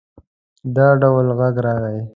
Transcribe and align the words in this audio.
د 0.75 0.77
ډول 1.01 1.27
غږ 1.39 1.55
راغی. 1.65 1.99